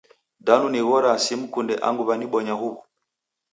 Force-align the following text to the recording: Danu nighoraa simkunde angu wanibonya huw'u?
Danu 0.45 0.65
nighoraa 0.71 1.21
simkunde 1.25 1.73
angu 1.87 2.03
wanibonya 2.09 2.53
huw'u? 2.59 2.77